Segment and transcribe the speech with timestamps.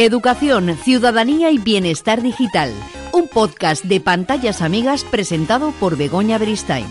[0.00, 2.72] Educación, Ciudadanía y Bienestar Digital.
[3.12, 6.86] Un podcast de pantallas amigas presentado por Begoña Beristain.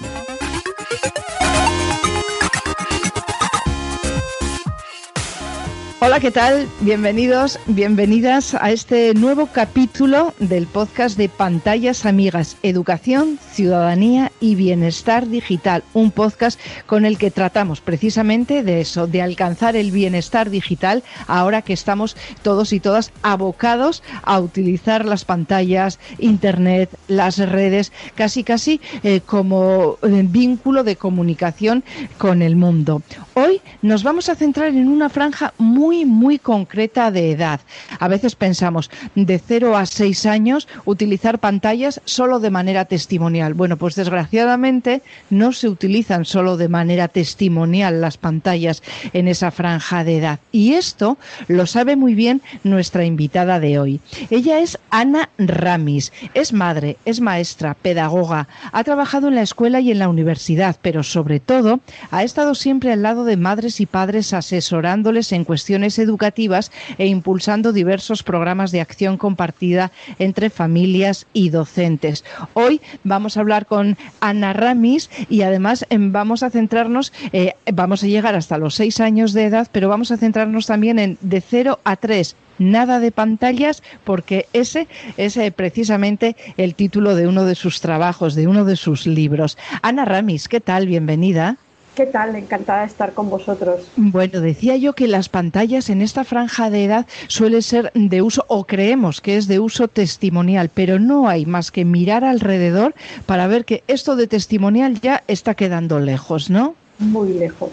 [5.99, 6.67] Hola, ¿qué tal?
[6.81, 15.27] Bienvenidos, bienvenidas a este nuevo capítulo del podcast de Pantallas Amigas, Educación, Ciudadanía y Bienestar
[15.27, 21.01] Digital, un podcast con el que tratamos precisamente de eso, de alcanzar el bienestar digital
[21.25, 28.43] ahora que estamos todos y todas abocados a utilizar las pantallas, Internet, las redes, casi
[28.43, 31.83] casi eh, como eh, vínculo de comunicación
[32.19, 33.01] con el mundo.
[33.33, 37.59] Hoy nos vamos a centrar en una franja muy, muy concreta de edad.
[37.99, 43.53] A veces pensamos de 0 a 6 años utilizar pantallas solo de manera testimonial.
[43.53, 50.03] Bueno, pues desgraciadamente no se utilizan solo de manera testimonial las pantallas en esa franja
[50.03, 50.39] de edad.
[50.51, 53.99] Y esto lo sabe muy bien nuestra invitada de hoy.
[54.29, 56.11] Ella es Ana Ramis.
[56.33, 58.47] Es madre, es maestra, pedagoga.
[58.71, 61.79] Ha trabajado en la escuela y en la universidad, pero sobre todo
[62.11, 67.71] ha estado siempre al lado de madres y padres asesorándoles en cuestiones educativas e impulsando
[67.71, 72.25] diversos programas de acción compartida entre familias y docentes.
[72.53, 78.03] Hoy vamos a hablar con Ana Ramis y además em, vamos a centrarnos, eh, vamos
[78.03, 81.41] a llegar hasta los seis años de edad, pero vamos a centrarnos también en de
[81.41, 84.87] 0 a 3 nada de pantallas, porque ese
[85.17, 89.59] es eh, precisamente el título de uno de sus trabajos, de uno de sus libros.
[89.83, 90.87] Ana Ramis, ¿qué tal?
[90.87, 91.57] Bienvenida.
[91.97, 92.35] ¿Qué tal?
[92.35, 93.87] Encantada de estar con vosotros.
[93.95, 98.45] Bueno, decía yo que las pantallas en esta franja de edad suele ser de uso,
[98.49, 102.93] o creemos que es de uso testimonial, pero no hay más que mirar alrededor
[103.25, 106.75] para ver que esto de testimonial ya está quedando lejos, ¿no?
[106.99, 107.71] Muy lejos.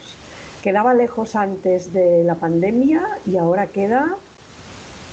[0.62, 4.16] Quedaba lejos antes de la pandemia y ahora queda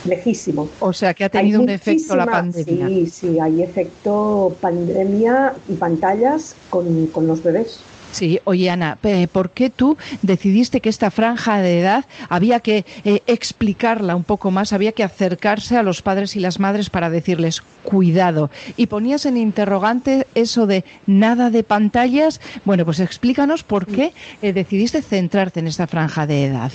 [0.06, 0.70] lejísimo.
[0.80, 2.88] O sea, que ha tenido Hay un efecto la pandemia.
[2.88, 7.82] Sí, sí, hay efecto pandemia y pantallas con, con los bebés.
[8.12, 8.98] Sí, oye Ana,
[9.32, 14.52] ¿por qué tú decidiste que esta franja de edad había que eh, explicarla un poco
[14.52, 18.50] más, había que acercarse a los padres y las madres para decirles cuidado?
[18.76, 22.42] Y ponías en interrogante eso de nada de pantallas.
[22.66, 26.72] Bueno, pues explícanos por qué eh, decidiste centrarte en esta franja de edad.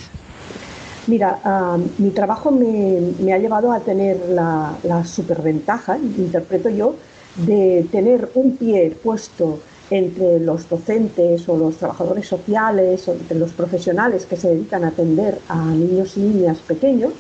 [1.07, 6.97] Mira, ah, mi trabajo me, me ha llevado a tener la, la superventaja, interpreto yo,
[7.37, 9.61] de tener un pie puesto
[9.91, 14.89] entre los docentes o los trabajadores sociales o entre los profesionales que se dedican a
[14.89, 17.13] atender a niños y niñas pequeños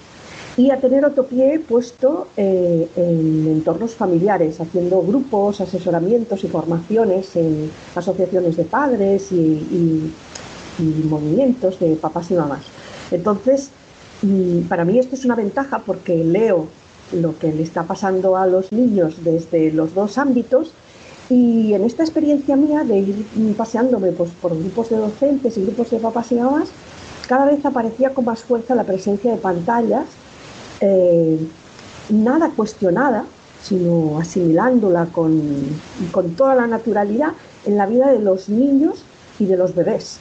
[0.56, 7.36] y a tener otro pie puesto eh, en entornos familiares, haciendo grupos, asesoramientos y formaciones
[7.36, 10.12] en asociaciones de padres y, y-
[11.08, 12.62] movimientos de papás y mamás.
[13.10, 13.70] Entonces,
[14.22, 16.66] mm, para mí esto es una ventaja porque leo
[17.12, 20.72] lo que le está pasando a los niños desde los dos ámbitos
[21.28, 23.26] y en esta experiencia mía de ir
[23.56, 26.68] paseándome pues, por grupos de docentes y grupos de papás y mamás,
[27.26, 30.04] cada vez aparecía con más fuerza la presencia de pantallas,
[30.80, 31.38] eh,
[32.10, 33.24] nada cuestionada,
[33.62, 35.42] sino asimilándola con,
[36.12, 37.32] con toda la naturalidad
[37.64, 39.02] en la vida de los niños
[39.40, 40.18] y de los bebés.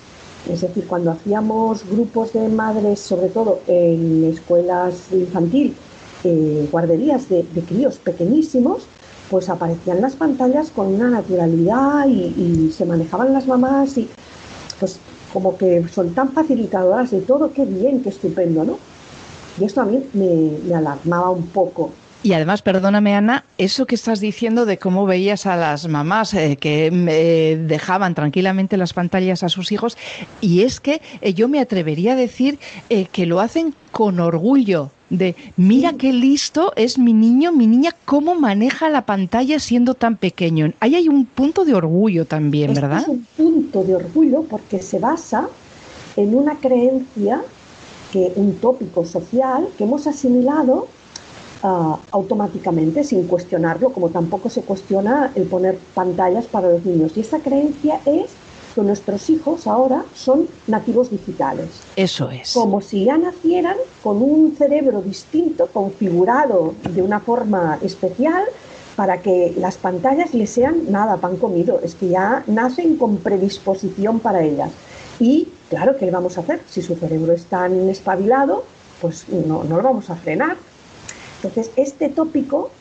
[0.52, 5.76] Es decir, cuando hacíamos grupos de madres, sobre todo en escuelas infantil,
[6.24, 8.88] eh, guarderías de, de críos pequeñísimos,
[9.30, 14.10] pues aparecían las pantallas con una naturalidad y, se manejaban las mamás y
[14.80, 15.00] pues
[15.32, 18.78] como que son tan facilitadoras de todo, qué bien, qué estupendo, ¿no?
[19.60, 21.92] Y esto a mí me alarmaba un poco.
[22.26, 26.58] Y además, perdóname Ana, eso que estás diciendo de cómo veías a las mamás eh,
[26.60, 29.96] que eh, dejaban tranquilamente las pantallas a sus hijos,
[30.42, 32.58] y es que eh, yo me atrevería a decir
[33.12, 34.90] que lo hacen con orgullo.
[35.12, 40.18] De mira qué listo es mi niño, mi niña, cómo maneja la pantalla siendo tan
[40.18, 40.74] pequeño.
[40.80, 43.04] Ahí hay un punto de orgullo también, ¿verdad?
[43.04, 45.48] es un punto de orgullo porque se basa
[46.16, 47.44] en una creencia,
[48.12, 50.88] que un tópico social que hemos asimilado
[51.66, 57.12] ah, automáticamente, sin cuestionarlo, como tampoco se cuestiona el poner pantallas para los niños.
[57.16, 58.32] Y esa creencia es
[58.76, 61.70] que nuestros hijos ahora son nativos digitales.
[61.96, 62.54] Eso es.
[62.54, 68.44] Como si ya nacieran con un cerebro distinto, configurado de una forma especial,
[68.96, 71.80] para que las pantallas les sean nada, pan comido.
[71.84, 74.72] Es que ya nacen con predisposición para ellas.
[75.20, 76.62] Y claro, ¿qué le vamos a hacer?
[76.70, 78.64] Si su cerebro es tan espabilado,
[79.02, 80.58] pues no, no lo vamos a frenar.
[81.46, 82.72] Entonces, este tópico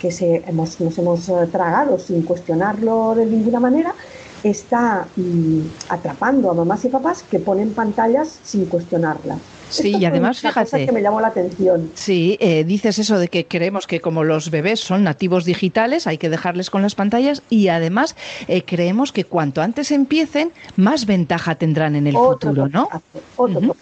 [0.00, 3.94] que se, hemos, nos hemos eh, tragado sin cuestionarlo de ninguna manera,
[4.42, 9.38] está mm, atrapando a mamás y papás que ponen pantallas sin cuestionarlas.
[9.70, 10.84] Sí, y además, fíjate.
[10.84, 11.92] que me llamó la atención.
[11.94, 16.18] Sí, eh, dices eso de que creemos que como los bebés son nativos digitales, hay
[16.18, 18.14] que dejarles con las pantallas y además
[18.48, 22.88] eh, creemos que cuanto antes empiecen, más ventaja tendrán en el futuro, ¿no?
[23.36, 23.74] Otro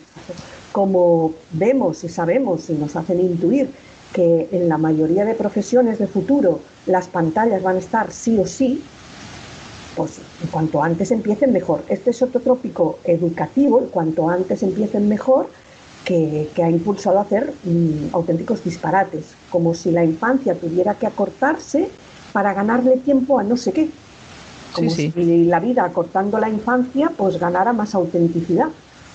[0.71, 3.71] Como vemos y sabemos y nos hacen intuir
[4.13, 8.47] que en la mayoría de profesiones de futuro las pantallas van a estar sí o
[8.47, 8.83] sí,
[9.97, 10.21] pues
[10.51, 11.85] cuanto antes empiecen mejor.
[11.89, 15.49] Este es otro tópico educativo, cuanto antes empiecen mejor,
[16.05, 21.89] que, ha impulsado a hacer mm, auténticos disparates, como si la infancia tuviera que acortarse
[22.33, 23.91] para ganarle tiempo a no sé qué.
[24.73, 25.11] Como si
[25.45, 28.69] la vida acortando la infancia pues ganara más autenticidad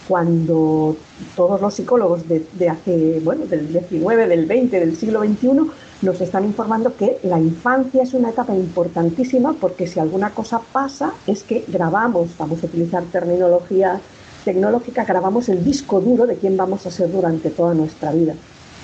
[0.08, 0.96] cuando
[1.36, 5.72] todos los psicólogos de, de, hace, bueno, del 19, del 20, del siglo XXI
[6.02, 11.14] nos están informando que la infancia es una etapa importantísima porque si alguna cosa pasa
[11.26, 14.00] es que grabamos, vamos a utilizar terminología
[14.44, 18.36] tecnológica, grabamos el disco duro de quién vamos a ser durante toda nuestra vida.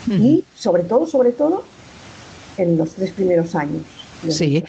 [0.07, 1.63] Y sobre todo, sobre todo,
[2.57, 3.83] en los tres primeros años.
[4.27, 4.63] Sí.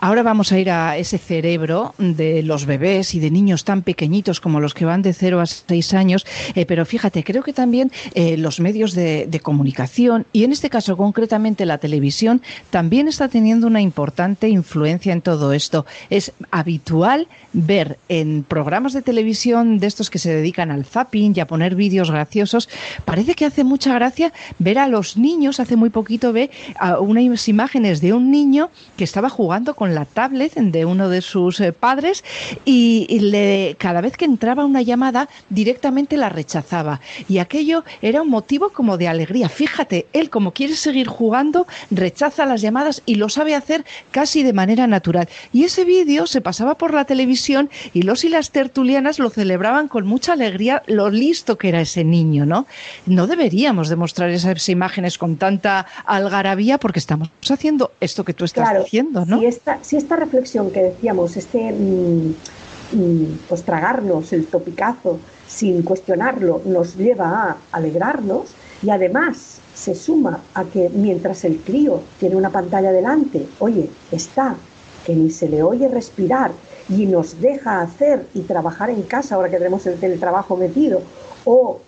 [0.00, 4.40] Ahora vamos a ir a ese cerebro de los bebés y de niños tan pequeñitos
[4.40, 6.24] como los que van de 0 a 6 años,
[6.54, 10.70] eh, pero fíjate, creo que también eh, los medios de, de, comunicación y en este
[10.70, 15.84] caso concretamente la televisión también está teniendo una importante influencia en todo esto.
[16.10, 21.40] Es habitual ver en programas de televisión de estos que se dedican al zapping y
[21.40, 22.68] a poner vídeos graciosos,
[23.04, 27.48] parece que hace mucha gracia ver a los niños, hace muy poquito ve a unas
[27.48, 31.72] imágenes de un niño que estaba jugando con la tablet de uno de sus eh,
[31.72, 32.24] padres
[32.64, 37.00] y, le, cada vez que entraba una llamada directamente la rechazaba.
[37.28, 39.48] Y aquello era un motivo como de alegría.
[39.48, 44.52] Fíjate, él como quiere seguir jugando, rechaza las llamadas y lo sabe hacer casi de
[44.52, 45.28] manera natural.
[45.52, 49.88] Y ese vídeo se pasaba por la televisión y los y las tertulianas lo celebraban
[49.88, 52.66] con mucha alegría lo listo que era ese niño, ¿no?
[53.06, 58.84] No deberíamos demostrar esas imágenes con tanta algarabía porque estamos haciendo esto que tú estás
[58.84, 59.38] diciendo, ¿no?
[59.38, 59.77] si esta
[60.16, 62.34] reflexión que decíamos, este mm,
[62.92, 68.50] mm, pues tragarnos el topicazo sin cuestionarlo, nos lleva a alegrarnos
[68.82, 74.56] y además se suma a que mientras el crío tiene una pantalla delante, oye, está,
[75.06, 76.50] que ni se le oye respirar
[76.88, 81.02] y nos deja hacer y trabajar en casa, ahora que tenemos el teletrabajo metido,
[81.44, 81.80] o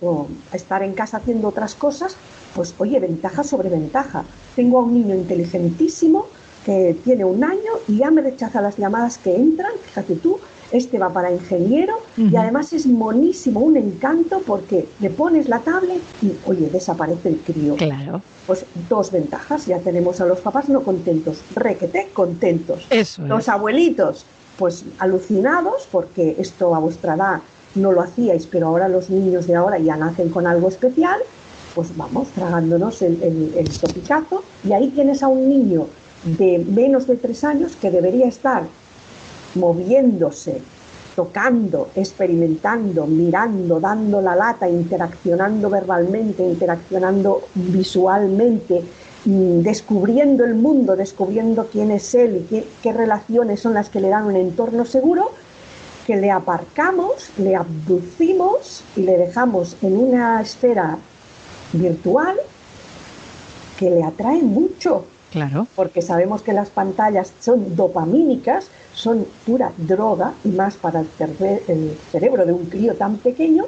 [0.53, 2.17] estar en casa haciendo otras cosas,
[2.55, 4.25] pues oye, ventaja sobre ventaja.
[4.57, 6.27] Tengo a un niño inteligentísimo
[6.65, 10.39] que tiene un año y ya me rechaza las llamadas que entran, fíjate tú,
[10.73, 16.01] este va para ingeniero y además es monísimo, un encanto porque le pones la tablet
[16.23, 17.75] y oye, desaparece el crío.
[17.77, 18.23] Claro.
[18.47, 22.87] Pues dos ventajas, ya tenemos a los papás no contentos, requete contentos.
[22.91, 24.27] Eso Los abuelitos,
[24.59, 27.41] pues alucinados porque esto a vuestra edad
[27.75, 31.19] no lo hacíais, pero ahora los niños de ahora ya nacen con algo especial,
[31.75, 35.87] pues vamos tragándonos el, el, el topicazo y ahí tienes a un niño
[36.25, 38.65] de menos de tres años que debería estar
[39.55, 40.61] moviéndose,
[41.17, 48.83] tocando, experimentando, mirando, dando la lata, interaccionando verbalmente, interaccionando visualmente,
[49.25, 54.01] mm, descubriendo el mundo, descubriendo quién es él y qué, qué relaciones son las que
[54.01, 55.33] le dan un entorno seguro,
[56.07, 60.99] que le aparcamos, le abducimos y le dejamos en una esfera
[61.73, 62.37] virtual
[63.79, 65.67] que le atrae mucho, Claro.
[65.77, 72.45] Porque sabemos que las pantallas son dopamínicas, son pura droga y más para el, cerebro
[72.45, 73.67] de un crío tan pequeño,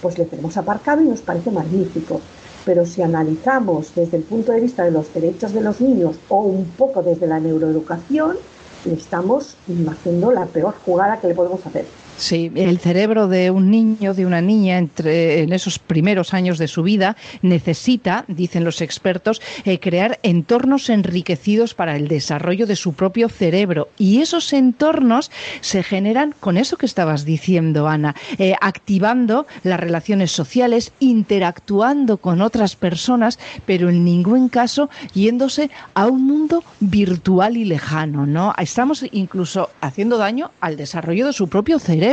[0.00, 2.20] pues le tenemos aparcado y nos parece magnífico.
[2.64, 6.42] Pero si analizamos desde el punto de vista de los derechos de los niños o
[6.42, 8.36] un poco desde la neuroeducación,
[8.84, 9.56] estamos
[9.90, 11.86] haciendo la peor jugada que le podemos hacer.
[12.20, 16.68] Sí, el cerebro de un niño, de una niña, entre, en esos primeros años de
[16.68, 22.92] su vida, necesita, dicen los expertos, eh, crear entornos enriquecidos para el desarrollo de su
[22.92, 23.88] propio cerebro.
[23.96, 25.30] Y esos entornos
[25.62, 32.42] se generan con eso que estabas diciendo, Ana, eh, activando las relaciones sociales, interactuando con
[32.42, 38.52] otras personas, pero en ningún caso yéndose a un mundo virtual y lejano, ¿no?
[38.58, 42.09] Estamos incluso haciendo daño al desarrollo de su propio cerebro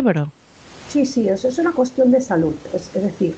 [0.89, 2.55] Sí, sí, eso es una cuestión de salud.
[2.73, 3.35] Es, decir,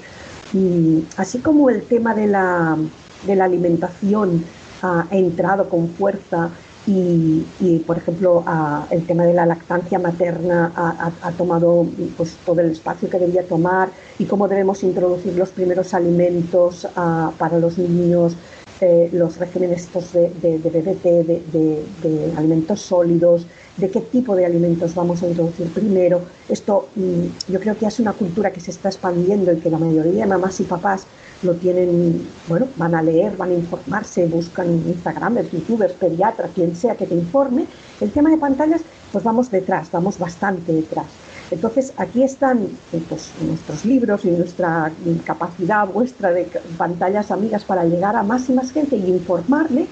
[0.54, 2.78] mm, así como el tema de la,
[3.26, 4.44] de la alimentación
[4.82, 6.50] ha entrado con fuerza
[6.88, 8.44] y, por ejemplo,
[8.90, 11.86] el tema de la lactancia materna ha, tomado
[12.18, 17.32] pues, todo el espacio que debía tomar y cómo debemos introducir los primeros alimentos a,
[17.38, 18.36] para los niños,
[18.82, 21.04] eh, los regímenes estos de, de, BBT,
[21.52, 23.46] de, alimentos sólidos,
[23.78, 26.22] de qué tipo de alimentos vamos a introducir primero.
[26.48, 29.78] Esto mm, yo creo que es una cultura que se está expandiendo y que la
[29.78, 31.06] mayoría de mamás y papás
[31.42, 36.96] lo tienen, bueno, van a leer, van a informarse, buscan Instagramers, youtubers, pediatras, quien sea
[36.96, 37.66] que te informe.
[38.02, 41.08] El tema de pantallas, pues vamos detrás, vamos bastante detrás.
[41.52, 42.68] Entonces, aquí están
[43.08, 44.92] pues, nuestros libros y nuestra
[45.24, 46.48] capacidad vuestra de
[46.78, 49.88] pantallas amigas para llegar a más y más gente y informarle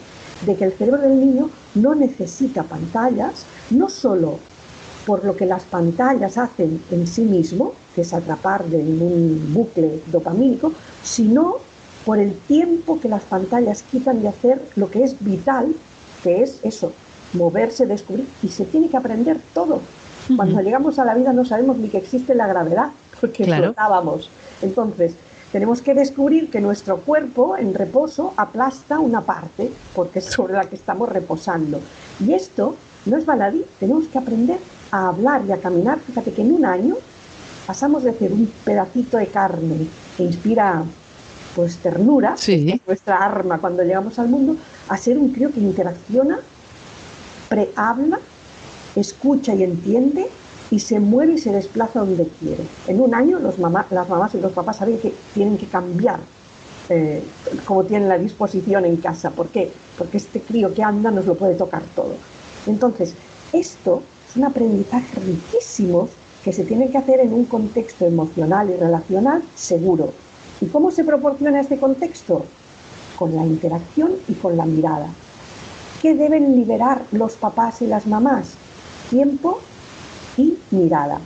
[0.45, 4.39] de que el cerebro del niño no necesita pantallas, no solo
[5.05, 10.01] por lo que las pantallas hacen en sí mismo, que es atrapar en un bucle
[10.07, 11.55] dopamínico, sino
[12.05, 15.73] por el tiempo que las pantallas quitan de hacer lo que es vital,
[16.23, 16.91] que es eso,
[17.33, 19.81] moverse, descubrir, y se tiene que aprender todo.
[20.35, 22.89] Cuando llegamos a la vida no sabemos ni que existe la gravedad,
[23.19, 23.65] porque Claro.
[23.67, 24.29] flotábamos.
[24.61, 25.13] Entonces,
[25.51, 30.65] tenemos que descubrir que nuestro cuerpo en reposo aplasta una parte, porque es sobre la
[30.65, 31.79] que estamos reposando.
[32.19, 32.75] Y esto
[33.05, 34.59] no es baladí, tenemos que aprender
[34.91, 35.99] a hablar y a caminar.
[35.99, 36.95] Fíjate que en un año
[37.65, 40.83] pasamos de ser un pedacito de carne que inspira
[41.55, 42.65] pues ternura, Sí.
[42.65, 44.55] que es nuestra arma cuando llegamos al mundo,
[44.89, 46.39] a ser un crío que interacciona,
[47.49, 48.19] prehabla,
[48.95, 50.27] escucha y entiende
[50.69, 52.63] y se mueve y se desplaza donde quiere.
[52.87, 56.19] En un año los las mamás y los papás saben que tienen que cambiar
[56.89, 57.21] eh,
[57.65, 59.31] como tienen la disposición en casa.
[59.31, 59.71] ¿Por qué?
[59.97, 62.15] Porque este crío que anda nos lo puede tocar todo.
[62.65, 63.13] Entonces,
[63.51, 66.07] esto es un aprendizaje riquísimo
[66.43, 70.13] que se tiene que hacer en un contexto emocional y relacional seguro.
[70.61, 72.45] ¿Y cómo se proporciona este contexto?
[73.17, 75.07] Con la interacción y con la mirada.
[76.01, 78.53] ¿Qué deben liberar los papás y las mamás?
[79.09, 79.59] Tiempo
[80.71, 81.19] mirada.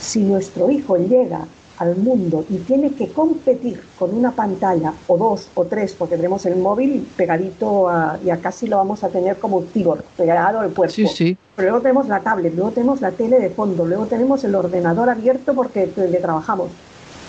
[0.00, 1.46] Si nuestro hijo llega
[1.80, 6.44] al mundo y tiene que competir con una pantalla o dos o tres, porque tenemos
[6.44, 10.60] el móvil pegadito a, y a casi lo vamos a tener como un cyborg, pegado
[10.60, 10.94] al cuerpo.
[10.94, 11.36] Sí, sí.
[11.56, 15.08] Pero luego tenemos la tablet, luego tenemos la tele de fondo, luego tenemos el ordenador
[15.08, 16.68] abierto porque le trabajamos.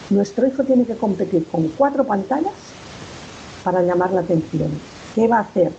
[0.09, 2.53] Nuestro hijo tiene que competir con cuatro pantallas
[3.63, 4.69] para llamar la atención.
[5.15, 5.71] ¿Qué va a hacer?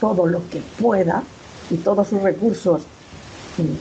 [0.00, 1.22] Todo lo que pueda
[1.70, 2.86] y todos sus recursos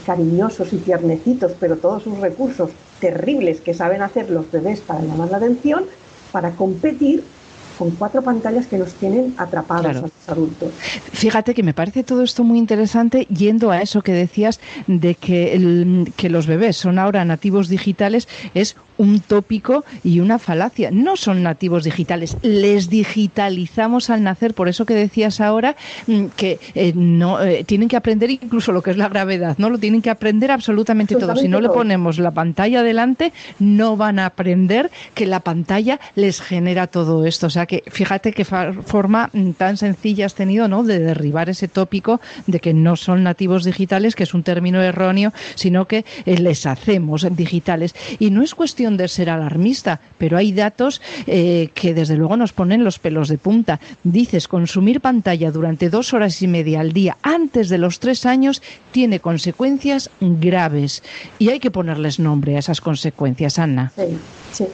[0.06, 5.30] cariñosos y tiernecitos, pero todos sus recursos terribles que saben hacer los bebés para llamar
[5.30, 5.86] la atención,
[6.32, 7.35] para competir
[7.78, 10.00] con cuatro pantallas que nos tienen atrapados Claro.
[10.00, 10.72] a los adultos.
[11.14, 15.54] Fíjate que me parece todo esto muy interesante yendo a eso que decías de que,
[15.56, 20.90] el- que los bebés son ahora nativos digitales, es un tópico y una falacia.
[20.90, 25.76] No son nativos digitales, les digitalizamos al nacer, por eso que decías ahora
[26.08, 29.70] mm, que eh, no eh, tienen que aprender incluso lo que es la gravedad, no
[29.70, 31.36] lo tienen que aprender absolutamente, todo.
[31.36, 36.40] Si no le ponemos la pantalla delante, no van a aprender que la pantalla les
[36.42, 37.48] genera todo esto.
[37.48, 40.84] O sea que fíjate qué forma mm, tan sencilla has tenido, ¿no?
[40.84, 45.34] De derribar ese tópico de que no son nativos digitales, que es un término erróneo,
[45.56, 47.96] sino que eh, les hacemos digitales.
[48.20, 52.54] Y no es cuestión de ser alarmista, pero hay datos eh, que desde luego nos
[52.54, 53.80] ponen los pelos de punta.
[54.04, 58.62] Dices, consumir pantalla durante dos horas y media al día antes de los tres años
[58.92, 61.04] tiene consecuencias graves
[61.40, 63.92] y hay que ponerles nombre a esas consecuencias, Ana.
[63.96, 64.18] Sí,
[64.52, 64.66] sí.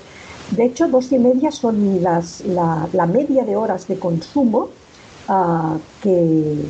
[0.51, 4.70] De hecho, dos y media son la media de horas de consumo
[5.27, 6.65] ah, que,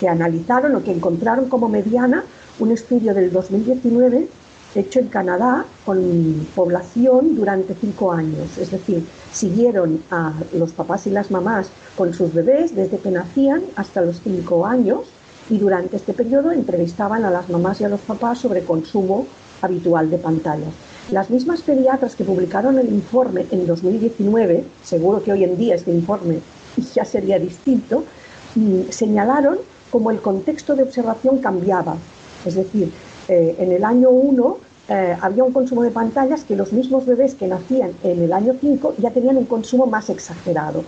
[0.00, 2.24] que analizaron o que encontraron como mediana
[2.58, 4.28] un estudio del 2019
[4.74, 8.56] hecho en Canadá con población durante cinco años.
[8.58, 13.62] Es decir, siguieron a los papás y las mamás con sus bebés desde que nacían
[13.76, 15.00] hasta los cinco años
[15.50, 19.26] y durante este periodo entrevistaban a las mamás y a los papás sobre consumo
[19.60, 20.72] habitual de pantallas.
[21.10, 25.90] Las mismas pediatras que publicaron el informe en 2019, seguro que hoy en día este
[25.90, 26.38] informe
[26.94, 28.04] ya sería distinto,
[28.54, 29.58] mm, señalaron
[29.90, 31.96] cómo el contexto de observación cambiaba.
[32.46, 32.92] Es decir,
[33.28, 37.34] eh, en el año 1 eh, había un consumo de pantallas que los mismos bebés
[37.34, 40.84] que nacían en el año 5 ya tenían un consumo más exagerado.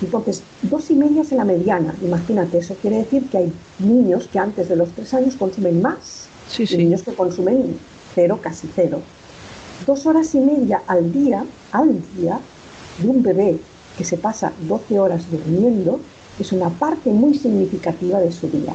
[0.00, 1.94] Entonces, dos y media es la mediana.
[2.02, 6.28] Imagínate, eso quiere decir que hay niños que antes de los tres años consumen más
[6.48, 7.78] Sí, y niños que consumen
[8.14, 9.02] cero, casi cero.
[9.86, 12.40] Dos horas y media al día, al día,
[12.98, 13.60] de un bebé
[13.96, 16.00] que se pasa 12 horas durmiendo
[16.38, 18.72] es una parte muy significativa de su día.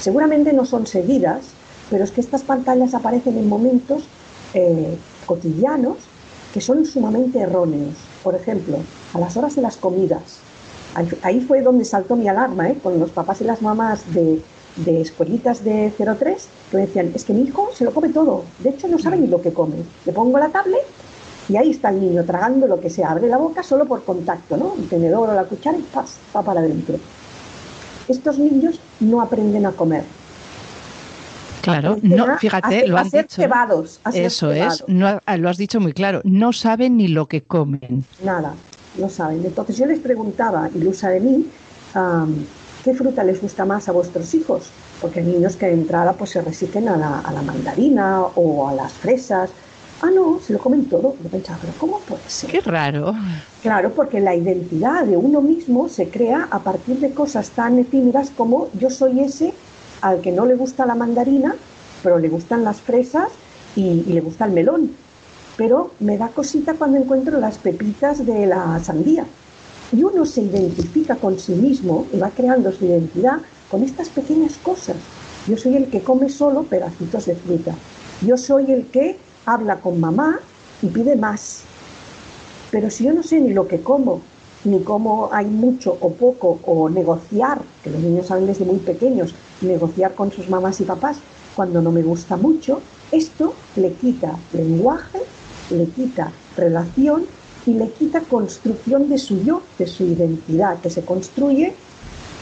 [0.00, 1.40] Seguramente no son seguidas,
[1.90, 4.04] pero es que estas pantallas aparecen en momentos
[4.54, 5.96] eh, cotidianos
[6.52, 7.94] que son sumamente erróneos.
[8.22, 8.78] Por ejemplo,
[9.14, 10.38] a las horas de las comidas.
[11.22, 12.78] Ahí fue donde saltó mi alarma, ¿eh?
[12.82, 14.42] con los papás y las mamás de,
[14.76, 18.44] de escuelitas de 03 que me decían, es que mi hijo se lo come todo,
[18.58, 19.76] de hecho no sabe ni lo que come.
[20.04, 20.86] Le pongo la tablet
[21.48, 24.56] y ahí está el niño tragando lo que sea, abre la boca solo por contacto,
[24.56, 24.74] ¿no?
[24.78, 25.84] El tenedor o la cuchara y
[26.34, 26.96] va para adentro.
[28.06, 30.04] Estos niños no aprenden a comer,
[31.60, 33.42] Claro, no, fíjate, lo has dicho.
[34.12, 38.04] eso es, no, lo has dicho muy claro, no saben ni lo que comen.
[38.22, 38.54] Nada,
[38.96, 39.44] no saben.
[39.44, 41.46] Entonces yo les preguntaba, ilusa de mí,
[42.84, 44.70] ¿qué fruta les gusta más a vuestros hijos?
[45.00, 48.68] Porque hay niños que de entrada pues se resisten a la, a la mandarina o
[48.68, 49.50] a las fresas.
[50.00, 51.16] Ah, no, se lo comen todo.
[51.22, 52.50] Yo pensaba, pero ¿cómo puede ser?
[52.50, 53.14] Qué raro.
[53.62, 58.30] Claro, porque la identidad de uno mismo se crea a partir de cosas tan efímeras
[58.30, 59.52] como yo soy ese
[60.00, 61.56] al que no le gusta la mandarina,
[62.02, 63.28] pero le gustan las fresas
[63.74, 64.92] y, le gusta el melón.
[65.56, 69.24] Pero me da cosita cuando encuentro las pepitas de la sandía.
[69.92, 73.38] Y uno se identifica con sí mismo y va creando su identidad
[73.70, 74.96] con estas pequeñas cosas.
[75.46, 77.74] Yo soy el que come solo pedacitos de fruta.
[78.26, 80.40] Yo soy el que habla con mamá
[80.82, 81.62] y pide más.
[82.70, 84.20] Pero si yo no sé ni lo que como,
[84.64, 89.34] ni cómo hay mucho o poco, o negociar, que los niños saben desde muy pequeños,
[89.62, 91.18] negociar con sus mamás y papás
[91.56, 92.80] cuando no me gusta mucho,
[93.10, 95.20] esto le quita lenguaje,
[95.70, 97.24] le quita relación
[97.68, 101.74] y le quita construcción de su yo, de su identidad, que se construye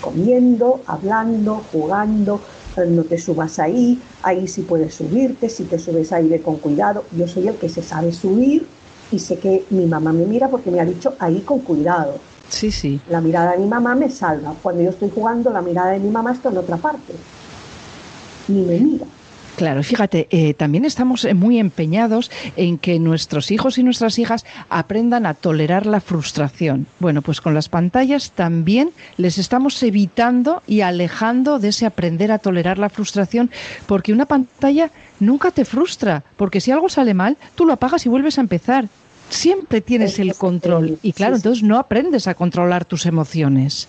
[0.00, 2.40] comiendo, hablando, jugando,
[2.88, 7.04] no te subas ahí, ahí sí puedes subirte, si te subes ahí ve con cuidado,
[7.16, 8.66] yo soy el que se sabe subir
[9.10, 12.18] y sé que mi mamá me mira porque me ha dicho ahí con cuidado.
[12.48, 13.00] Sí, sí.
[13.10, 14.54] La mirada de mi mamá me salva.
[14.62, 17.14] Cuando yo estoy jugando, la mirada de mi mamá está en otra parte.
[18.46, 19.06] Ni me mira.
[19.56, 24.44] Claro, fíjate, eh, también estamos eh, muy empeñados en que nuestros hijos y nuestras hijas
[24.68, 26.86] aprendan a tolerar la frustración.
[26.98, 32.38] Bueno, pues con las pantallas también les estamos evitando y alejando de ese aprender a
[32.38, 33.50] tolerar la frustración,
[33.86, 38.10] porque una pantalla nunca te frustra, porque si algo sale mal, tú lo apagas y
[38.10, 38.88] vuelves a empezar.
[39.30, 43.88] Siempre tienes el control y claro, entonces no aprendes a controlar tus emociones.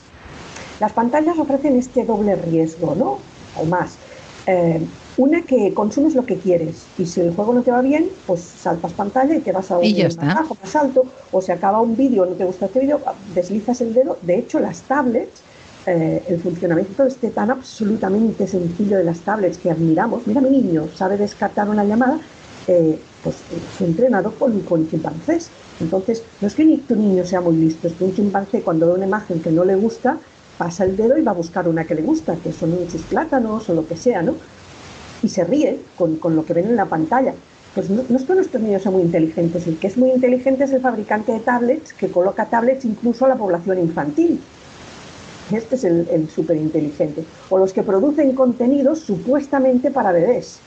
[0.79, 3.19] Las pantallas ofrecen este doble riesgo, ¿no?
[3.61, 3.97] O más.
[4.45, 4.81] Eh,
[5.17, 8.41] una que consumes lo que quieres y si el juego no te va bien, pues
[8.41, 12.25] saltas pantalla y te vas a un bajo, más alto, o se acaba un vídeo,
[12.25, 13.01] no te gusta este vídeo,
[13.33, 14.17] deslizas el dedo.
[14.21, 15.41] De hecho, las tablets,
[15.87, 20.87] eh, el funcionamiento este tan absolutamente sencillo de las tablets que admiramos, mira mi niño,
[20.95, 22.19] sabe descartar una llamada,
[22.67, 23.37] eh, pues
[23.77, 25.49] fue entrenado con, con chimpancés.
[25.79, 28.87] Entonces, no es que ni tu niño sea muy listo, es que un chimpancé cuando
[28.87, 30.19] ve una imagen que no le gusta,
[30.57, 33.67] pasa el dedo y va a buscar una que le gusta, que son sus plátanos
[33.69, 34.35] o lo que sea, ¿no?
[35.23, 37.33] Y se ríe con, lo que ven en la pantalla.
[37.75, 40.63] Pues no, no, es que nuestros niños sean muy inteligentes, el que es muy inteligente
[40.63, 44.41] es el fabricante de tablets que coloca tablets incluso a la población infantil.
[45.51, 47.23] Este es el, el súper inteligente.
[47.49, 50.59] O los que producen contenidos supuestamente para bebés,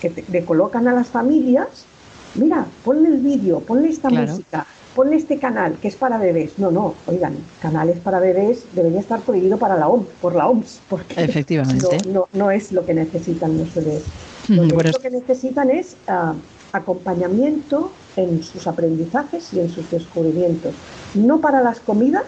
[0.00, 1.86] que le colocan a las familias,
[2.34, 6.58] mira, ponle el vídeo, ponle esta música, ponle este canal que es para bebés.
[6.58, 10.80] No, no, oigan, canales para bebés debería estar prohibido para la OMS, por la OMS,
[10.88, 11.98] porque Efectivamente.
[12.08, 14.04] No, no, es lo que necesitan los bebés.
[14.48, 16.34] Lo, que necesitan es ah,
[16.72, 20.74] acompañamiento en sus aprendizajes y en sus descubrimientos.
[21.14, 22.24] No para las comidas,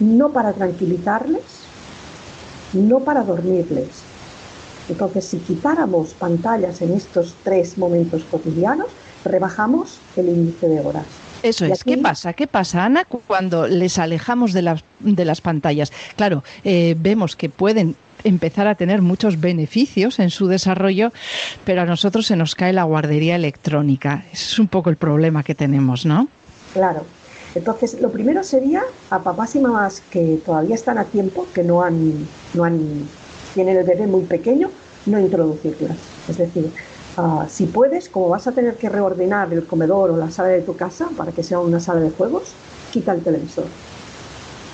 [0.00, 1.42] no para tranquilizarles,
[2.72, 3.88] no para dormirles.
[4.88, 8.88] Entonces, si quitáramos pantallas en estos tres momentos cotidianos,
[9.24, 11.06] rebajamos el índice de horas.
[11.48, 11.84] Eso es.
[11.84, 12.32] ¿Qué pasa?
[12.32, 15.92] ¿Qué pasa, Ana, cuando les alejamos de las, de las pantallas?
[16.16, 21.12] Claro, eh, vemos que pueden empezar a tener muchos beneficios en su desarrollo,
[21.64, 24.24] pero a nosotros se nos cae la guardería electrónica.
[24.32, 26.28] Ese es un poco el problema que tenemos, ¿no?
[26.72, 27.04] Claro.
[27.54, 31.82] Entonces, lo primero sería a papás y mamás que todavía están a tiempo, que no
[31.82, 33.08] han, no han,
[33.54, 34.70] tienen el bebé muy pequeño,
[35.06, 35.96] no introducirlas.
[36.28, 36.70] Es decir,
[37.16, 40.60] Ah, si puedes, como vas a tener que reordenar el comedor o la sala de
[40.60, 42.52] tu casa para que sea una sala de juegos,
[42.92, 43.64] quita el televisor.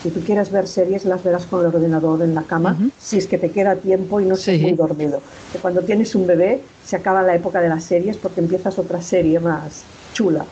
[0.02, 3.28] Si tú quieres ver series, las verás con el ordenador en la cama, si es
[3.28, 5.22] que te queda tiempo y no estés muy dormido.
[5.60, 9.38] cuando tienes un bebé, se acaba la época de las series porque empiezas otra serie
[9.38, 10.44] más chula.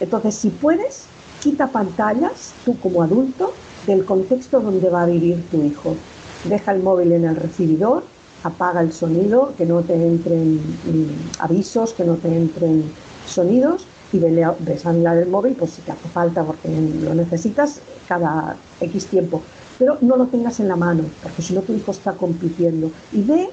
[0.00, 1.04] Entonces, si puedes,
[1.42, 3.52] quita pantallas, tú como adulto,
[3.86, 5.94] del contexto donde va a vivir tu hijo.
[6.44, 8.02] Deja el móvil en el recibidor
[8.46, 10.60] apaga el sonido, que no te entren
[11.38, 12.84] avisos, que no te entren
[13.26, 16.68] sonidos y ves a mirar el móvil, pues si te hace falta porque
[17.02, 19.42] lo necesitas cada X tiempo,
[19.78, 22.90] pero no lo tengas en la mano, porque si no tu hijo está compitiendo.
[23.12, 23.50] Y ve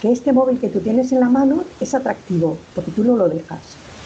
[0.00, 3.28] que este móvil que tú tienes en la mano es atractivo, porque tú no lo
[3.28, 3.60] dejas.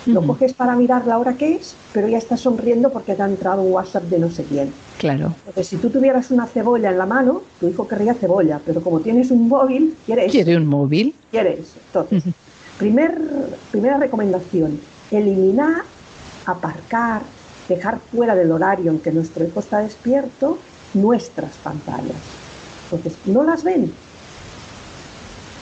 [0.07, 3.27] Lo coges para mirar la hora que es, pero ya estás sonriendo porque te ha
[3.27, 4.73] entrado un WhatsApp de no sé quién.
[4.99, 5.35] Claro.
[5.47, 9.01] Entonces, si tú tuvieras una cebolla en la mano, tu hijo querría cebolla, pero como
[9.01, 10.31] tienes un móvil, quieres.
[10.31, 11.15] ¿Quiere un móvil?
[11.31, 11.75] quieres.
[11.87, 12.23] Entonces,
[12.79, 13.19] primer,
[13.71, 14.79] primera recomendación,
[15.11, 15.83] eliminar,
[16.47, 17.23] aparcar,
[17.69, 20.59] dejar fuera del horario en que nuestro hijo está despierto
[20.93, 22.17] nuestras pantallas.
[22.91, 23.93] Entonces, no las ven,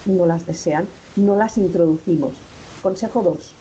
[0.05, 2.33] no las desean, no las introducimos.
[2.83, 3.55] Consejo 2.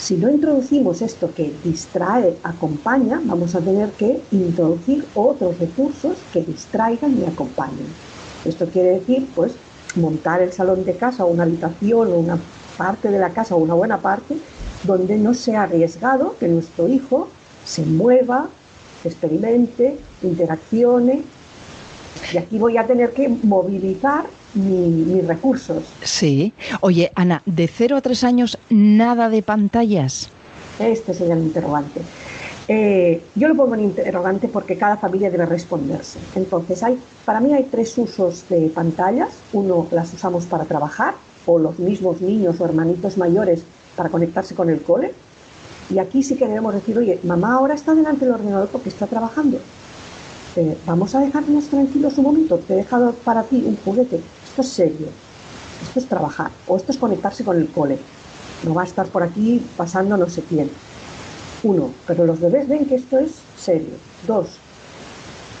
[0.00, 6.42] Si no introducimos esto que distrae, acompaña, vamos a tener que introducir otros recursos que
[6.42, 7.86] distraigan y acompañen.
[8.46, 9.52] Esto quiere decir, pues,
[9.96, 12.38] montar el salón de casa una habitación o una
[12.78, 14.38] parte de la casa o una buena parte
[14.84, 17.28] donde no sea arriesgado que nuestro hijo
[17.66, 18.48] se mueva,
[19.04, 21.24] experimente, interaccione.
[22.32, 25.84] Y aquí voy a tener que movilizar mi- mis recursos.
[26.02, 26.52] Sí.
[26.80, 30.28] Oye, Ana, de 0 a 3 años, nada de pantallas.
[30.78, 32.00] Este sería el interrogante.
[32.68, 36.18] Eh, yo lo pongo en interrogante porque cada familia debe responderse.
[36.36, 39.30] Entonces, hay, para mí hay tres usos de pantallas.
[39.52, 41.14] Uno, las usamos para trabajar
[41.46, 43.62] o los mismos niños o hermanitos mayores
[43.96, 45.12] para conectarse con el cole.
[45.90, 49.06] Y aquí sí que debemos decir, oye, mamá ahora está delante del ordenador porque está
[49.06, 49.58] trabajando.
[50.56, 52.58] Eh, vamos a dejarnos tranquilos un momento.
[52.58, 54.20] Te he dejado para ti un juguete.
[54.50, 55.06] Esto es serio.
[55.82, 56.50] Esto es trabajar.
[56.66, 57.98] O esto es conectarse con el cole.
[58.64, 60.70] No va a estar por aquí pasando no sé quién.
[61.62, 63.94] Uno, pero los bebés ven que esto es serio.
[64.26, 64.48] Dos,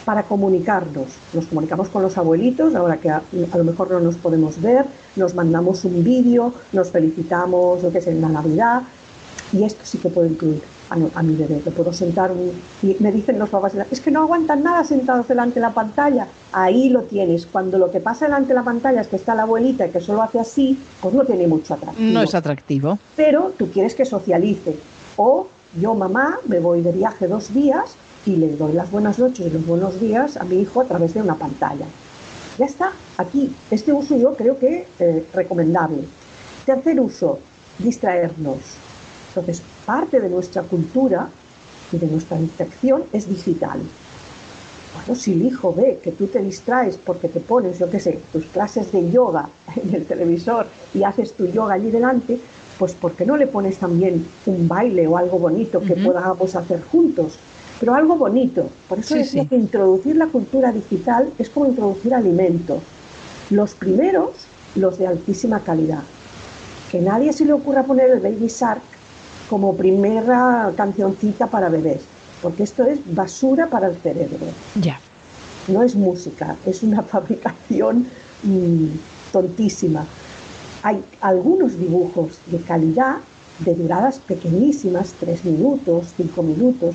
[0.04, 1.06] para comunicarnos.
[1.32, 3.22] Nos comunicamos con los abuelitos, ahora que a,
[3.54, 8.06] lo mejor no nos podemos ver, nos mandamos un vídeo, nos felicitamos, lo que es
[8.08, 8.82] en la Navidad,
[9.52, 11.62] y esto sí que puedo incluir a, mi bebé.
[11.64, 15.26] Le puedo sentar un- y me dicen los papás, es que no aguantan nada sentados
[15.28, 16.26] delante de la pantalla.
[16.52, 17.46] Ahí lo tienes.
[17.46, 20.00] Cuando lo que pasa delante de la pantalla es que está la abuelita y que
[20.00, 22.98] solo hace así, pues no tiene mucho atractivo No es atractivo.
[23.16, 24.76] pero tú quieres que socialice.
[25.16, 25.46] O
[25.80, 27.94] yo, mamá, me voy de viaje dos días
[28.26, 31.14] y le doy las buenas noches y los buenos días a mi hijo a través
[31.14, 31.86] de una pantalla.
[32.58, 33.54] Ya está, aquí.
[33.70, 36.02] Este uso yo creo que eh, recomendable.
[36.66, 37.38] Tercer uso,
[37.78, 38.58] distraernos.
[39.28, 41.28] Entonces, parte de nuestra cultura
[41.92, 43.80] y de nuestra infección es digital.
[44.94, 48.18] Bueno, si el hijo ve que tú te distraes porque te pones, yo qué sé,
[48.32, 52.40] tus clases de yoga en el televisor y haces tu yoga allí delante,
[52.78, 56.82] pues ¿por qué no le pones también un baile o algo bonito que podamos hacer
[56.90, 57.34] juntos?
[57.78, 58.68] Pero algo bonito.
[58.88, 59.48] Por eso Sí, decía sí.
[59.48, 62.80] que introducir la cultura digital es como introducir alimento.
[63.50, 64.30] Los primeros,
[64.74, 66.02] los de altísima calidad.
[66.90, 68.82] Que nadie se le ocurra poner el Baby Shark
[69.50, 72.02] como primera cancioncita para bebés,
[72.40, 75.00] porque esto es basura para el cerebro Ya.
[75.66, 78.06] no es música, es una fabricación
[78.44, 78.86] mm,
[79.32, 80.06] tontísima.
[80.84, 83.16] Hay algunos dibujos de calidad,
[83.58, 86.94] de duradas pequeñísimas, tres minutos, cinco minutos,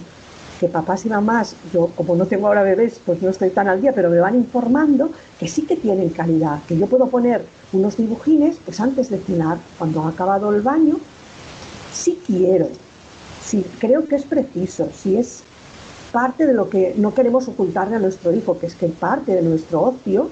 [0.60, 3.82] que papás y mamás, yo como no tengo ahora bebés, pues no estoy tan al
[3.82, 7.98] día, pero me van informando que sí que tienen calidad, que yo puedo poner unos
[7.98, 10.98] dibujines, pues antes de cenar, cuando ha acabado el baño,
[11.95, 12.69] si quiero,
[13.41, 15.43] si creo que es preciso, si es
[16.12, 19.41] parte de lo que no queremos ocultarle a nuestro hijo, que es que parte de
[19.41, 20.29] nuestro ocio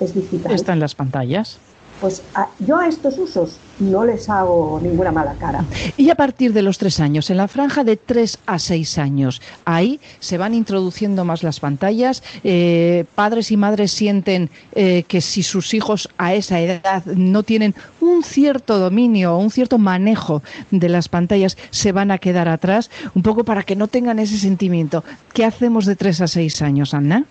[0.00, 0.52] es digital.
[0.52, 1.58] Está en las pantallas.
[2.00, 5.64] Pues a- yo a estos usos no les hago ninguna mala cara.
[5.96, 9.40] Y a partir de los tres años, en la franja de tres a seis años,
[9.64, 12.22] ahí se van introduciendo más las pantallas.
[12.44, 17.74] eh, padres y madres sienten eh, que si sus hijos a esa edad no tienen
[18.00, 22.90] un cierto dominio o un cierto manejo de las pantallas, se van a quedar atrás,
[23.14, 25.04] un poco para que no tengan ese sentimiento.
[25.34, 27.24] ¿Qué hacemos de tres a seis años, Ana?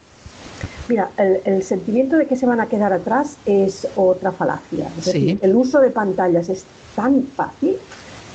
[0.88, 4.88] Mira, el, el sentimiento de que se van a quedar atrás es otra falacia.
[4.98, 5.12] Es Sí.
[5.14, 7.78] decir, el uso de pantallas es tan fácil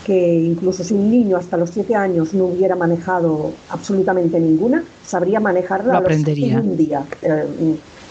[0.06, 5.40] que incluso si un niño hasta los siete años no hubiera manejado absolutamente ninguna, sabría
[5.40, 6.58] manejarla Lo aprendería.
[6.58, 7.04] en un día.
[7.22, 7.44] Eh,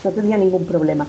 [0.03, 1.05] no tendría ningún problema.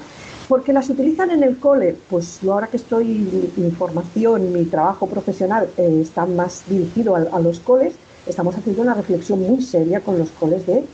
[0.46, 4.64] Porque las utilizan en el cole, pues yo ahora que estoy, mi, mi formación, mi
[4.66, 7.94] trabajo profesional eh, está más dirigido a, a los coles,
[8.26, 10.84] estamos haciendo una reflexión muy seria con los coles de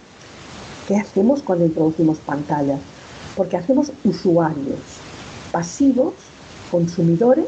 [0.90, 2.80] ¿Qué hacemos cuando introducimos pantallas?
[3.36, 4.80] Porque hacemos usuarios
[5.52, 6.14] pasivos,
[6.68, 7.46] consumidores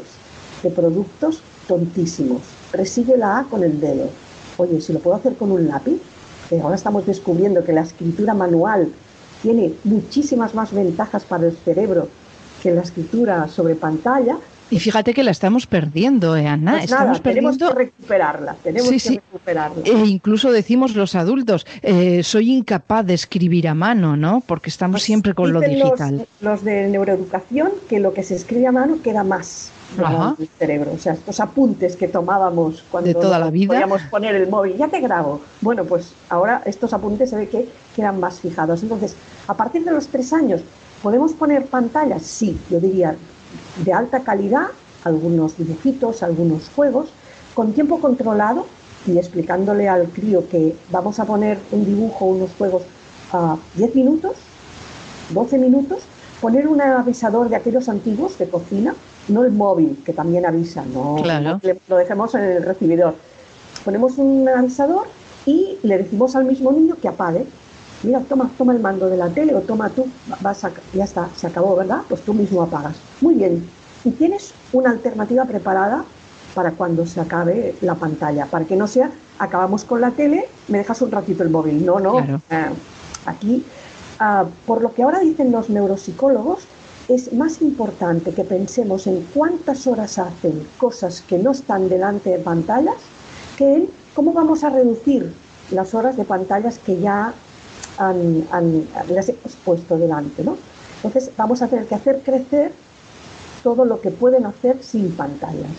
[0.63, 2.39] de productos tontísimos.
[2.71, 4.07] Resigue la A con el dedo.
[4.55, 5.99] Oye, si lo puedo hacer con un lápiz,
[6.61, 8.93] ahora estamos descubriendo que la escritura manual
[9.41, 12.07] tiene muchísimas más ventajas para el cerebro
[12.61, 14.37] que la escritura sobre pantalla,
[14.73, 16.71] Y fíjate que la estamos perdiendo, ¿eh, Ana?
[16.71, 17.67] Pues estamos nada, tenemos perdiendo.
[17.77, 19.15] que recuperarla, tenemos Sí, que sí.
[19.31, 19.83] recuperarla.
[19.85, 24.41] E incluso decimos los adultos, eh, soy incapaz de escribir a mano, ¿no?
[24.45, 26.27] Porque estamos Pues siempre con lo los- digital.
[26.41, 30.91] Los, de neuroeducación que lo que se escribe a mano queda más en el cerebro.
[30.93, 33.67] O sea, estos apuntes que tomábamos cuando De toda la nos vida.
[33.67, 35.39] podíamos poner el móvil, ya te grabo.
[35.61, 38.81] Bueno, pues ahora estos apuntes se ve que quedan más fijados.
[38.81, 39.15] Entonces,
[39.47, 40.61] a partir de los tres años,
[41.03, 42.23] ¿podemos poner pantallas?
[42.23, 43.15] Sí, yo diría
[43.77, 44.67] de alta calidad,
[45.03, 47.09] algunos dibujitos, algunos juegos,
[47.53, 48.65] con tiempo controlado
[49.05, 52.83] y explicándole al crío que vamos a poner un dibujo, unos juegos
[53.31, 54.35] a 10 minutos
[55.29, 55.99] 12 minutos,
[56.41, 58.95] poner un avisador de aquellos antiguos de cocina,
[59.29, 61.59] no el móvil, que también avisa, no, Claro.
[61.87, 63.15] lo dejemos en el recibidor.
[63.85, 65.07] Ponemos un avisador
[65.45, 67.45] y le decimos al mismo niño que apague.
[68.03, 70.07] Mira, toma, toma el mando de la tele o toma tú,
[70.41, 72.01] vas a, ya está, se acabó, ¿verdad?
[72.07, 72.97] Pues tú mismo apagas.
[73.21, 73.67] Muy bien.
[74.03, 76.03] Y tienes una alternativa preparada
[76.53, 80.77] para cuando se acabe la pantalla, para que no sea, acabamos con la tele, me
[80.79, 81.83] dejas un ratito el móvil.
[81.85, 82.13] No, no.
[82.13, 82.39] Claro.
[82.49, 82.73] Eh,
[83.25, 83.65] aquí
[84.19, 86.59] Ah, por lo que ahora dicen los neuropsicólogos,
[87.09, 92.37] es más importante que pensemos en cuántas horas hacen cosas que no están delante de
[92.39, 92.95] pantallas
[93.57, 95.33] que en cómo vamos a reducir
[95.71, 97.33] las horas de pantallas que ya
[97.97, 100.43] han, han- las hemos puesto delante.
[100.43, 100.57] ¿no?
[101.03, 102.73] Entonces vamos a tener que hacer crecer
[103.63, 105.71] todo lo que pueden hacer sin pantallas.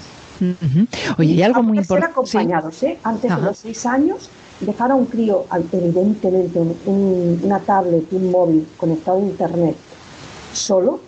[1.18, 2.14] Oye, y algo muy importante.
[2.26, 2.36] sí.
[2.36, 2.98] acompañados, ¿eh?
[3.04, 3.40] Antes Ajá.
[3.40, 4.28] de los seis años,
[4.60, 9.76] dejar a un crío, evidentemente, un- un- una tablet, un móvil conectado a internet,
[10.52, 11.00] solo,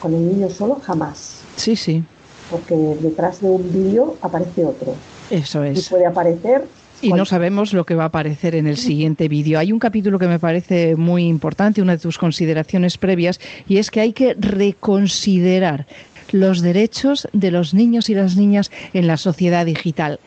[0.00, 1.40] con el niño solo, jamás.
[1.56, 2.04] Sí, sí,
[2.50, 4.94] Porque detrás de un vídeo aparece otro.
[5.30, 5.88] eso Y es.
[5.88, 6.66] puede aparecer.
[7.04, 9.58] Y no sabemos lo que va a aparecer en el siguiente vídeo.
[9.58, 13.90] Hay un capítulo que me parece muy importante, una de tus consideraciones previas, y es
[13.90, 15.86] que hay que reconsiderar
[16.32, 20.18] los derechos de los niños y las niñas en la sociedad digital.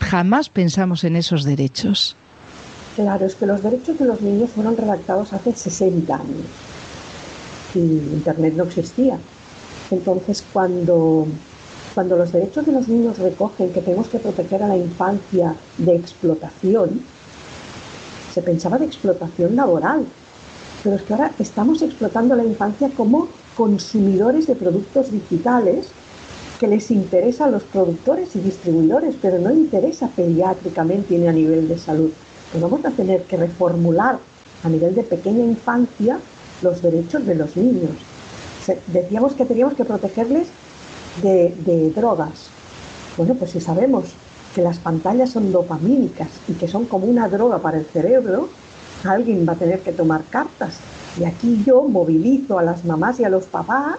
[0.00, 2.16] Jamás pensamos en esos derechos.
[2.96, 6.46] Claro, es que los derechos de los niños fueron redactados hace 60 años
[7.74, 9.18] y Internet no existía.
[9.90, 11.26] Entonces, cuando,
[11.96, 15.96] cuando los derechos de los niños recogen que tenemos que proteger a la infancia de
[15.96, 17.00] explotación,
[18.34, 20.04] se pensaba de explotación laboral.
[20.84, 25.88] Pero es que ahora estamos explotando a la infancia como consumidores de productos digitales
[26.60, 31.66] que les interesa a los productores y distribuidores, pero no interesa pediátricamente ni a nivel
[31.66, 32.10] de salud.
[32.52, 34.18] Pues vamos a tener que reformular
[34.62, 36.18] a nivel de pequeña infancia
[36.60, 37.96] los derechos de los niños.
[38.88, 40.48] Decíamos que teníamos que protegerles
[41.22, 42.48] de, drogas.
[43.16, 44.04] Bueno, pues si sabemos
[44.54, 48.48] que las pantallas son dopamínicas y que son como una droga para el cerebro,
[49.04, 50.78] alguien va a tener que tomar cartas.
[51.18, 53.98] Y aquí yo movilizo a las mamás y a los papás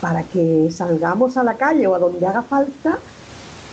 [0.00, 2.98] para que salgamos a la calle o a donde haga falta,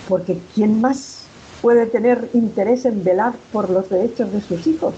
[0.07, 1.23] porque ¿quién más
[1.61, 4.93] puede tener interés en velar por los derechos de sus hijos?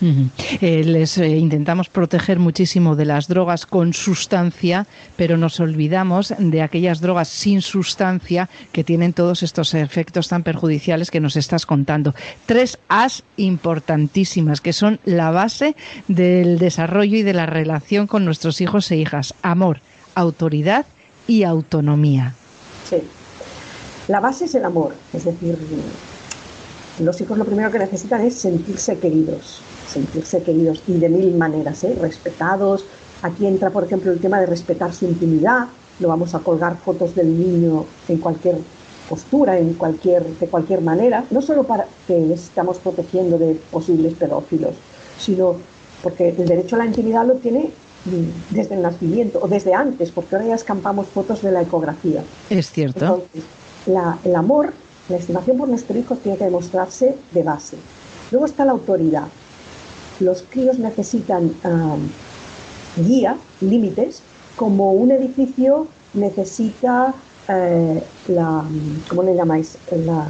[0.00, 6.62] Eh, les eh, intentamos proteger muchísimo de las drogas con sustancia, pero nos olvidamos de
[6.62, 12.14] aquellas drogas sin sustancia que tienen todos estos efectos tan perjudiciales que nos estás contando.
[12.46, 15.74] Tres As importantísimas que son la base
[16.06, 19.34] del desarrollo y de la relación con nuestros hijos e hijas.
[19.42, 19.80] Amor,
[20.14, 20.86] autoridad
[21.26, 22.34] y autonomía.
[22.88, 22.96] Sí.
[24.08, 25.58] La base es el amor, es decir,
[27.00, 31.82] los hijos lo primero que necesitan es sentirse queridos, sentirse queridos y de mil maneras,
[31.84, 31.96] ¿eh?
[32.00, 32.84] respetados.
[33.22, 35.66] Aquí entra, por ejemplo, el tema de respetar su intimidad.
[35.98, 38.56] No vamos a colgar fotos del niño en cualquier
[39.08, 44.14] postura, en cualquier, de cualquier manera, no solo para que les estamos protegiendo de posibles
[44.14, 44.74] pedófilos,
[45.18, 45.56] sino
[46.02, 47.70] porque el derecho a la intimidad lo tiene
[48.04, 52.22] mm, desde el nacimiento o desde antes, porque ahora ya escampamos fotos de la ecografía.
[52.50, 53.00] Es cierto.
[53.04, 53.42] Entonces,
[53.86, 54.72] la- el amor,
[55.08, 57.76] la estimación por nuestro hijo tiene que demostrarse de base.
[58.30, 59.24] Luego está la autoridad.
[60.20, 62.08] Los críos necesitan am,
[62.96, 64.20] guía, límites,
[64.56, 67.14] como un edificio necesita
[67.48, 68.64] eh, la,
[69.08, 69.78] ¿cómo le llamáis?
[70.04, 70.26] La,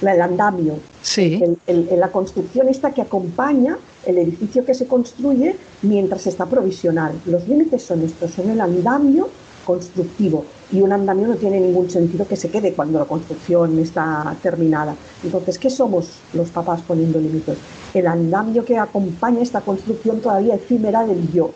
[0.00, 1.40] la- el andamio, Sí.
[1.42, 1.58] el-
[1.90, 7.12] el- la construcción esta que acompaña el edificio que se construye mientras está provisional.
[7.26, 9.28] Los límites son estos, son el andamio
[9.64, 14.36] constructivo y un andamio no tiene ningún sentido que se quede cuando la construcción está
[14.42, 14.94] terminada.
[15.22, 17.58] Entonces, ¿qué somos los papás poniendo límites?
[17.92, 21.50] El andamio que acompaña esta construcción todavía efímera del yo.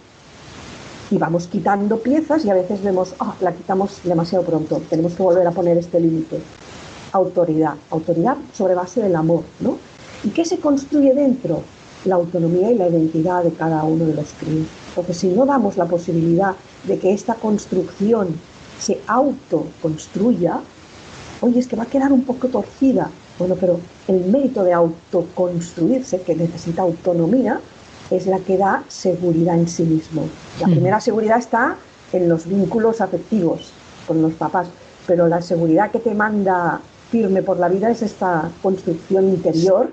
[1.11, 5.23] Y vamos quitando piezas y a veces vemos, ah, la quitamos demasiado pronto, tenemos que
[5.23, 6.41] volver a poner este límite
[7.15, 9.79] autoridad, autoridad sobre base del amor, ¿no?
[10.25, 11.63] ¿Y qué se construye dentro?
[12.05, 14.67] La autonomía y la identidad de cada uno de los críos.
[14.95, 18.29] Porque si no damos la posibilidad de que esta construcción
[18.79, 20.61] se autoconstruya,
[21.41, 23.11] oye, es que va a quedar un poco torcida.
[23.39, 27.61] Bueno, pero el mérito de autoconstruirse, que necesita autonomía,
[28.11, 30.29] es la que da seguridad en sí mismo.
[30.61, 31.77] La primera seguridad está
[32.13, 33.73] en los vínculos afectivos
[34.07, 34.69] con los papás,
[35.07, 39.91] pero la seguridad que te manda firme por la vida es esta construcción interior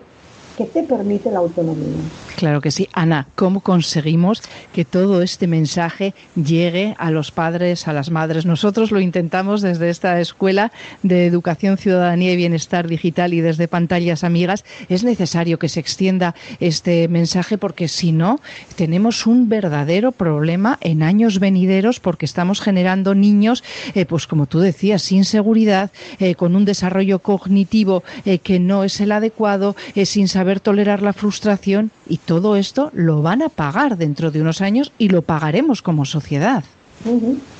[0.66, 2.12] que te permite la autonomía.
[2.42, 2.90] Claro que sí.
[2.94, 4.42] Ana, ¿cómo conseguimos
[4.74, 8.48] que todo este mensaje llegue a los padres, a las madres?
[8.48, 10.72] Nosotros lo intentamos desde esta escuela
[11.04, 14.66] de educación, ciudadanía y bienestar digital y desde pantallas amigas.
[14.90, 18.40] Es necesario que se extienda este mensaje porque si no,
[18.76, 24.62] tenemos un verdadero problema en años venideros porque estamos generando niños, eh, pues como tú
[24.62, 29.76] decías, sin seguridad, eh, con un desarrollo cognitivo eh, que no es el adecuado,
[30.06, 32.18] sin saber tolerar la frustración y
[32.56, 36.64] esto lo van a pagar dentro de unos años y lo pagaremos como sociedad.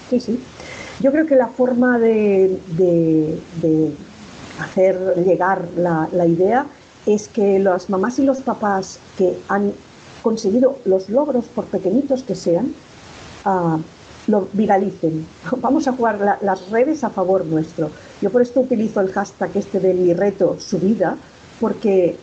[0.10, 0.40] Sí, sí.
[1.02, 2.58] Yo creo que la forma de,
[4.60, 6.66] hacer llegar la, idea
[7.06, 9.74] es que las mamás y los papás que han
[10.22, 12.74] conseguido los logros, por pequeñitos que sean,
[13.44, 13.78] ah,
[14.28, 15.26] lo viralicen.
[15.58, 17.90] Vamos a jugar las redes a favor nuestro.
[18.22, 21.18] Yo por esto utilizo el hashtag este de mi reto, su vida,
[21.62, 22.18] porque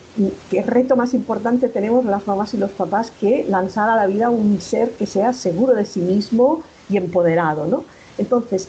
[0.51, 4.29] qué reto más importante tenemos las mamás y los papás que lanzar a la vida
[4.29, 7.85] un ser que sea seguro de sí mismo y empoderado, ¿no?
[8.17, 8.67] Entonces,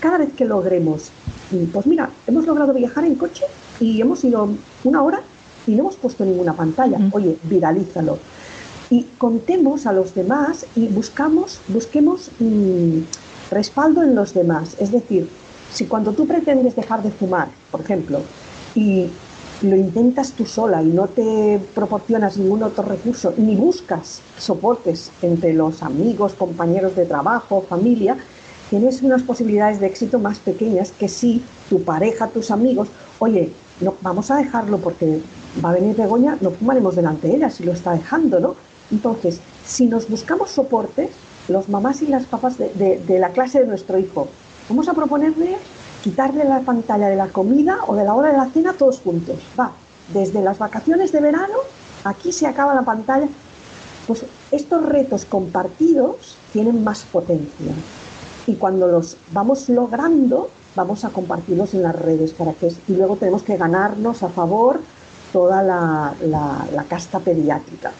[0.00, 1.12] cada vez que logremos,
[1.72, 3.44] pues mira, hemos logrado viajar en coche
[3.78, 4.48] y hemos ido
[4.82, 5.22] una hora
[5.66, 6.98] y no hemos puesto ninguna pantalla.
[7.12, 8.18] Oye, viralízalo.
[8.90, 12.98] Y contemos a los demás y buscamos, busquemos mm,
[13.52, 14.74] respaldo en los demás.
[14.80, 15.28] Es decir,
[15.72, 18.22] si cuando tú pretendes dejar de fumar, por ejemplo,
[18.74, 19.06] y
[19.62, 25.52] lo intentas tú sola y no te proporcionas ningún otro recurso, ni buscas soportes entre
[25.52, 28.16] los amigos, compañeros de trabajo, familia,
[28.70, 33.94] tienes unas posibilidades de éxito más pequeñas que si tu pareja, tus amigos, oye, no,
[34.00, 35.20] vamos a dejarlo porque
[35.62, 38.56] va a venir Begoña, no fumaremos delante de ella si lo está dejando, ¿no?
[38.90, 41.10] Entonces, si nos buscamos soportes,
[41.48, 44.28] los mamás y las papás de la clase de nuestro hijo,
[44.68, 45.56] vamos a proponerle
[46.02, 49.38] quitarle la pantalla de la comida o de la hora de la cena todos juntos.
[49.58, 49.72] Va,
[50.12, 51.58] desde las vacaciones de verano,
[52.04, 53.28] aquí se acaba la pantalla.
[54.06, 57.72] Pues estos retos compartidos tienen más potencia.
[58.46, 63.16] Y cuando los vamos logrando, vamos a compartirlos en las redes para que y luego
[63.16, 64.80] tenemos que ganarnos a favor
[65.32, 67.92] toda la, la, casta pediátrica.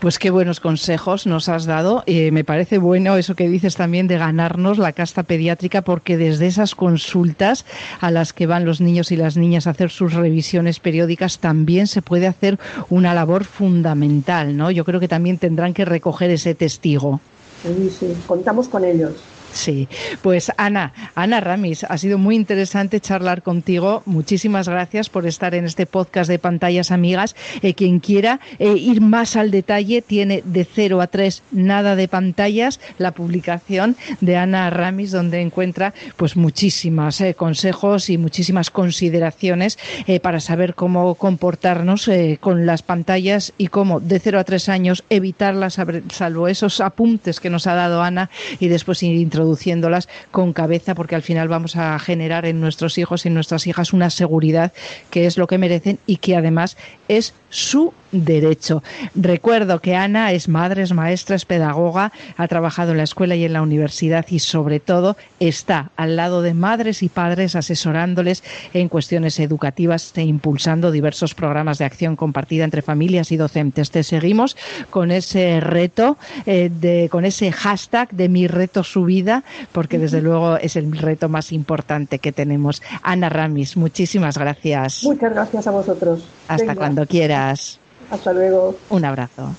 [0.00, 2.02] Pues qué buenos consejos nos has dado.
[2.06, 6.46] Eh, me parece bueno eso que dices también de ganarnos la casta pediátrica, porque desde
[6.46, 7.64] esas consultas
[8.00, 11.86] a las que van los niños y las niñas a hacer sus revisiones periódicas también
[11.86, 14.70] se puede hacer una labor fundamental, ¿no?
[14.70, 17.20] Yo creo que también tendrán que recoger ese testigo.
[17.62, 19.22] Sí, sí, contamos con ellos.
[19.52, 19.88] Sí,
[20.22, 24.02] pues Ana, Ana Ramis, ha sido muy interesante charlar contigo.
[24.06, 27.34] Muchísimas gracias por estar en este podcast de Pantallas Amigas.
[27.62, 32.08] Eh, quien quiera eh, ir más al detalle tiene de 0 a 3 nada de
[32.08, 39.78] pantallas la publicación de Ana Ramis donde encuentra pues muchísimos eh, consejos y muchísimas consideraciones
[40.22, 42.10] para saber cómo comportarnos
[42.40, 45.78] con las pantallas y cómo de 0 a 3 años evitarlas
[46.12, 51.14] salvo esos apuntes que nos ha dado Ana y después introducir introduciéndolas con cabeza porque
[51.14, 54.72] al final vamos a generar en nuestros hijos y en nuestras hijas una seguridad
[55.10, 56.76] que es lo que merecen y que además
[57.08, 58.82] es su derecho.
[59.14, 63.44] Recuerdo que Ana es madre, es maestra, es pedagoga, ha trabajado en la escuela y
[63.44, 68.42] en la universidad y sobre todo está al lado de madres y padres asesorándoles
[68.72, 73.90] en cuestiones educativas e impulsando diversos programas de acción compartida entre familias y docentes.
[73.90, 74.56] Te seguimos
[74.90, 80.20] con ese reto, eh, de, con ese hashtag de mi reto su vida, porque desde
[80.20, 82.82] luego es el reto más importante que tenemos.
[83.02, 85.02] Ana Ramis, muchísimas gracias.
[85.04, 86.24] Muchas gracias a vosotros.
[86.48, 87.79] Hasta cuando quieras.
[88.10, 88.76] Hasta luego.
[88.88, 89.54] Un abrazo.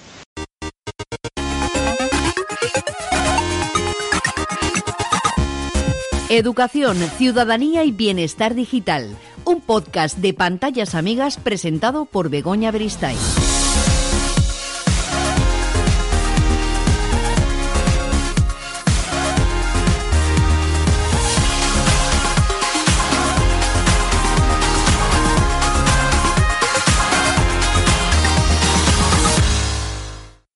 [6.30, 13.18] Educación, Ciudadanía y Bienestar Digital, un podcast de pantallas amigas presentado por Begoña Beristain.